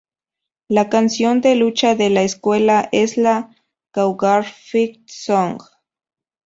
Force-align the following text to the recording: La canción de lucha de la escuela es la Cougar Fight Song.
La 0.67 0.89
canción 0.89 1.41
de 1.41 1.53
lucha 1.53 1.93
de 1.93 2.09
la 2.09 2.23
escuela 2.23 2.89
es 2.91 3.17
la 3.17 3.51
Cougar 3.91 4.45
Fight 4.45 5.07
Song. 5.07 5.61